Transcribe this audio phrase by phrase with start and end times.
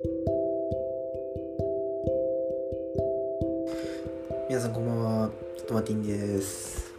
[0.00, 0.06] 皆
[4.60, 5.28] さんこんばんは。
[5.66, 6.94] トマティンです。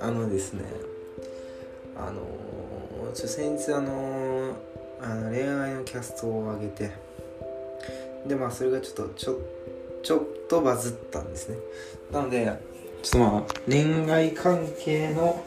[0.00, 0.62] あのですね
[1.96, 2.22] あの
[3.12, 4.54] ちょ先日あの
[5.00, 6.92] あの恋愛のキャストを上げて
[8.24, 9.40] でまあそれがちょっとちょ
[10.04, 11.56] ちょっとバズったんですね。
[12.12, 12.56] なので
[13.02, 15.44] ちょっとまあ恋愛関係の、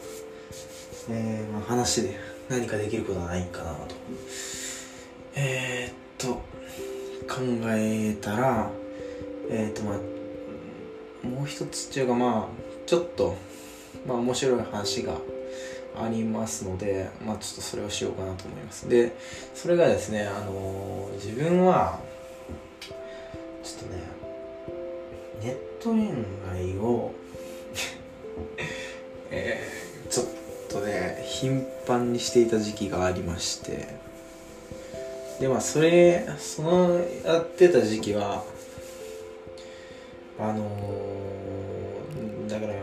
[1.08, 2.18] えーまあ、話で
[2.50, 3.88] 何かできることはないかなとえー、っ
[4.58, 4.61] と。
[7.32, 8.70] 考えたら
[9.48, 13.36] えー、とまあもう一つっていうかまあちょっと
[14.06, 15.14] まあ面白い話が
[15.98, 18.88] ありますのでまあちょっとそれをしようかなと思います。
[18.88, 19.16] で
[19.54, 22.00] それがですねあのー、自分は
[23.62, 24.02] ちょっとね
[25.42, 26.08] ネット恋
[26.50, 27.12] 愛を
[29.30, 30.26] えー、ちょっ
[30.68, 34.11] とね頻繁にしていた時期がありまして。
[35.42, 38.44] でまあそれそのやってた時期は
[40.38, 42.74] あのー、だから、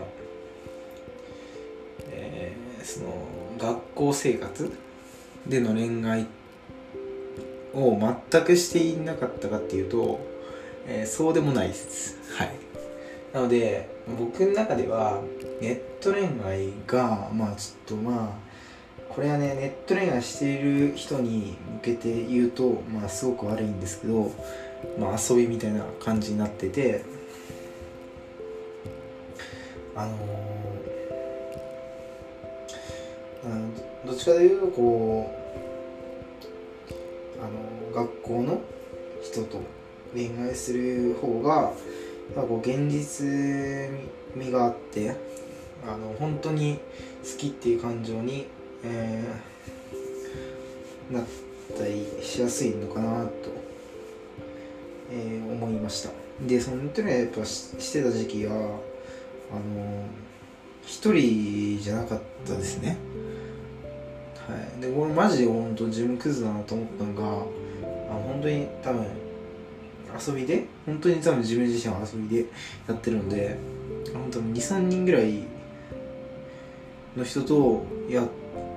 [2.11, 4.77] えー、その学校生活
[5.47, 6.27] での恋愛
[7.73, 7.97] を
[8.29, 10.19] 全くしていなかったかっていうと、
[10.85, 12.17] えー、そうでもないです。
[12.33, 12.51] はい。
[13.33, 13.87] なので
[14.19, 15.21] 僕の中では
[15.61, 18.48] ネット恋愛がまあちょっとまあ
[19.09, 24.31] これはねネット恋愛している人に向けて言うとまあすごく悪いんですけど
[24.99, 27.03] まあ遊びみたいな感じになってて
[29.95, 35.39] あのー、どっちかというとこう
[37.41, 37.47] あ
[37.99, 38.61] の学校の
[39.21, 39.59] 人と
[40.13, 41.73] 恋愛する方が
[42.35, 43.27] こう現実
[44.35, 45.15] 味があって
[45.85, 46.79] あの本当に
[47.23, 48.47] 好きっていう感情に、
[48.83, 51.23] えー、なっ
[51.77, 53.31] たりしやすいのかなと、
[55.11, 56.09] えー、思いました。
[56.45, 60.05] でそのネットやっぱしてた時期はあの
[60.85, 62.97] 一人じゃなかったですね。
[64.47, 64.81] はい。
[64.81, 69.05] で俺マジで本当自分クズだなと思ったのがあの本当に多分
[70.27, 72.45] 遊びで本当に多分自分自身は遊びで
[72.87, 73.57] やってるので
[74.13, 75.43] 本当に23人ぐらい
[77.15, 78.27] の人とやっ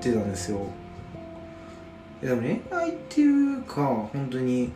[0.02, 0.66] てたんですよ。
[2.20, 4.72] でも恋愛っていうか本当に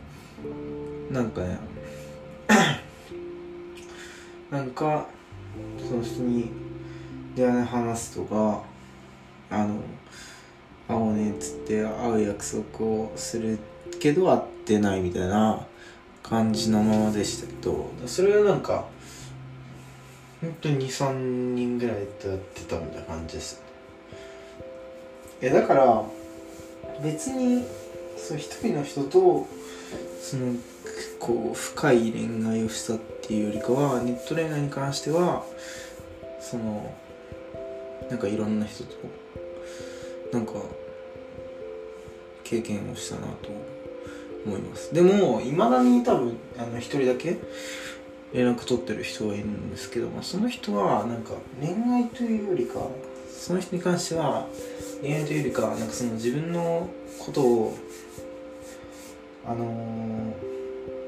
[1.11, 1.57] なんかね
[4.51, 5.07] なんか
[5.87, 6.49] その人に
[7.35, 8.63] 電話で話すとか
[9.49, 9.79] あの
[10.87, 13.57] 会おうねっつって会う約束をする
[13.99, 15.65] けど会ってないみたいな
[16.21, 18.85] 感じのままでしたけどそれはなんか
[20.41, 23.67] 本当に23人ぐらいとやってたみたいな感じです。
[25.41, 26.03] いやだから
[27.03, 27.63] 別に
[28.17, 29.47] そう一人の人と
[30.21, 30.55] その
[31.19, 35.45] こう深い恋愛をしたっていうよりかはネット恋愛に関しては
[36.39, 36.95] その
[38.09, 38.89] なんかいろんな人と
[40.33, 40.53] なんか
[42.43, 43.49] 経験をしたなと
[44.45, 44.93] 思います。
[44.93, 47.37] でもいまだに多分あの一人だけ
[48.33, 52.79] 連絡取ってる人がいるんですけど、まあ、その人はなんか恋愛というよりか
[53.47, 54.45] その人に関しては
[55.01, 57.77] 恋愛というよりかなんかその自分のことを
[59.45, 60.57] あのー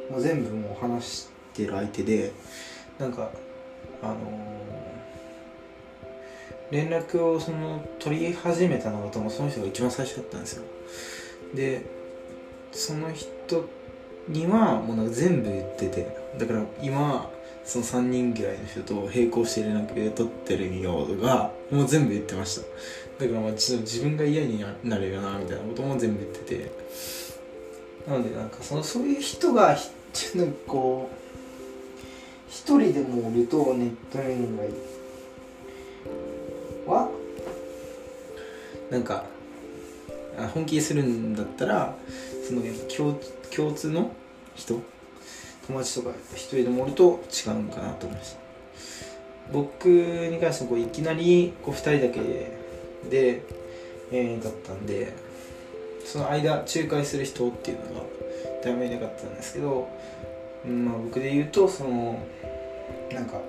[0.10, 2.32] もう全部もう話してる相手で
[2.98, 3.30] なんか
[4.02, 10.64] あのー、連絡をその取り始めたのが多分その人が一番最初だったんですよ。
[11.54, 11.86] で
[12.72, 13.68] その人
[14.28, 17.30] にはもうなんか全部言っててだから今
[17.70, 22.62] その3人ぐらいの人と並行して連絡取ってるようがもう全部言ってました。
[23.24, 26.72] だからまあちょっと自分が嫌になるよなみたいなことも全部言ってて。
[28.08, 31.16] なのでなんかそのそういう人がなんかこう
[32.50, 34.34] 一人でもおるとネット恋愛
[36.88, 37.08] は
[38.90, 39.26] なんか
[40.56, 41.96] 本気にするんだったら
[42.48, 43.20] その共
[43.56, 44.12] 共通の
[44.56, 44.82] 人
[45.70, 48.40] 友達とか一人でもおると違うのかなと思いました。
[49.54, 52.20] 僕に関してはこういきなりこう2人だけ
[53.10, 53.44] で、
[54.12, 55.14] えー、だったんで
[56.06, 58.06] その間仲介する人っていうのが
[58.64, 59.88] 誰もいなかったんですけど、
[60.66, 62.20] うんまあ、僕で言うとその
[63.12, 63.40] なんか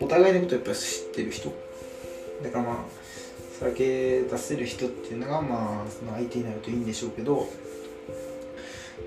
[0.00, 1.52] お互いのことやっぱり知ってる人。
[2.42, 2.76] だからまあ
[3.60, 7.48] 酒出せる人っていうのがまあその相手になるといいんでしょうけど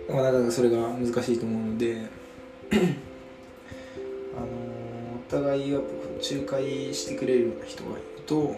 [0.09, 2.07] なかなかそれが難しいと思うので
[4.38, 4.48] あの
[5.27, 8.56] お互いが仲介してくれるような人がいると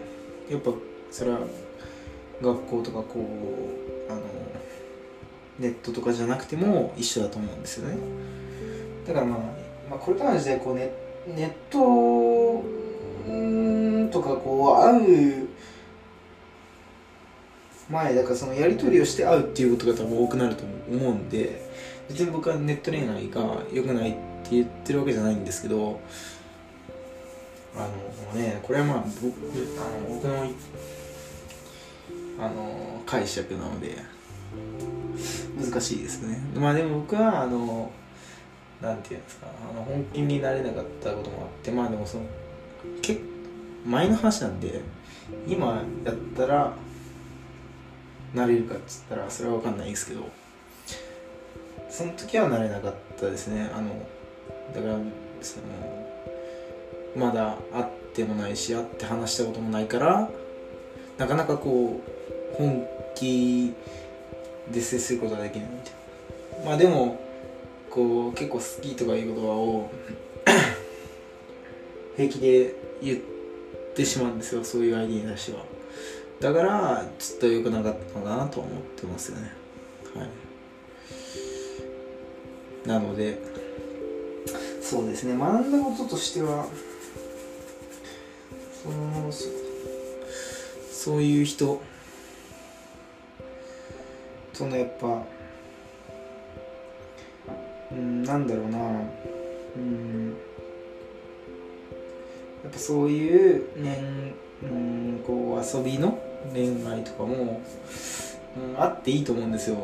[0.50, 0.72] やっぱ
[1.12, 1.40] それは
[2.42, 4.22] 学校とかこうあの
[5.60, 7.98] ネットとかじゃなくても一緒だと思うんですよね。
[9.08, 9.40] だからまあ、
[9.90, 10.92] まあ、これからの時代こうネ
[11.28, 12.64] ネット
[14.12, 15.48] とかこう会う
[17.90, 21.70] 前だからそのやり取りをして会うっていうことが多分多くなると思うんで
[22.12, 24.14] 別に僕はネット恋愛が良くないっ
[24.44, 26.02] て言ってるわけじゃないんですけど
[27.74, 27.88] あ
[28.34, 29.34] のねこれはまあ僕
[29.80, 30.44] あの僕の
[32.38, 33.96] あの解釈なので
[35.58, 36.38] 難しいですね。
[36.56, 37.92] まあでも僕はあの
[38.82, 42.24] なんていうんですかあの本気になれなかったこともあってまあでもその
[43.02, 43.22] 結
[43.86, 44.82] 前の話なんで
[45.48, 46.74] 今やったら
[48.34, 50.41] なれるかっつったらそれは分かんないですけど。
[51.92, 53.70] その時はなれなかったですね。
[53.76, 53.90] あの
[54.74, 54.98] だから
[55.42, 55.66] その
[57.16, 60.30] まだ会ってもないし会って話したこともないから
[61.18, 62.02] なかなかこ
[62.54, 63.74] う本気
[64.72, 65.94] で接することができないみたい
[66.64, 66.66] な。
[66.66, 67.20] まあでも
[67.90, 69.92] こう結構好きとかいう言葉を
[72.16, 73.20] 平気で言っ
[73.94, 74.64] てしまうんですよ。
[74.64, 75.66] そういう相手に対しては。
[76.40, 79.52] だからちょっと良くなかったのかなと思ってますよね。
[80.16, 80.30] はい。
[82.86, 83.40] なので。
[84.82, 85.38] そうですね。
[85.38, 86.66] 学んだこととしては
[88.84, 89.32] その
[90.92, 91.82] そういう人
[94.52, 95.24] そのやっぱ
[97.92, 98.78] うんなんだろうな。
[99.78, 100.36] うん。
[102.64, 106.22] やっぱそういう年うんこう遊びの
[106.54, 107.62] 恋愛とかも、
[108.58, 109.78] うん、あっていいと思うんですよ。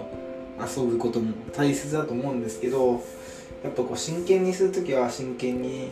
[0.59, 3.03] 遊ぶことも大切だと思うんですけど
[3.63, 5.89] やっぱこう真剣にする時は真剣に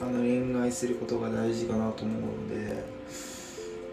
[0.00, 2.84] あの恋愛することが大事かなと思うので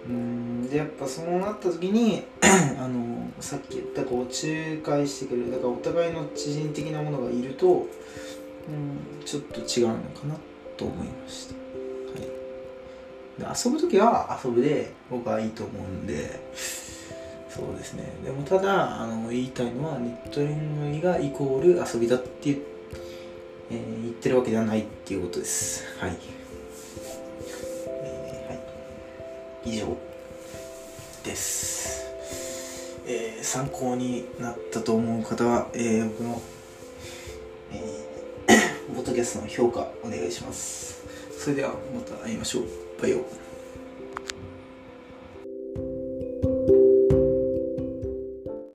[0.08, 2.24] うんでやっぱそうなった時に
[2.80, 7.88] あのさっき言ったこう仲介してくれるだからお互いの知人的なものがいると、うん、
[9.26, 10.36] ちょっと違うのかな
[10.78, 16.40] と思いました、はい、で遊ぶ時は遊ぶで僕はいいと思うんで
[17.58, 22.78] そうですねでもただあの言いたいのはネット恋愛がイコール遊びだっていう
[23.70, 25.84] えー、言ってるわけではないっていうことです。
[26.00, 26.18] はい。
[27.88, 29.76] えー、はい。
[29.76, 29.98] 以上
[31.24, 32.06] です。
[33.06, 36.42] えー、参考になったと思う方は、えー、僕の、
[37.74, 41.04] えー、 ボトキャストの評価お願いします。
[41.38, 42.64] それではまた会いましょう。
[43.02, 43.47] バイオ。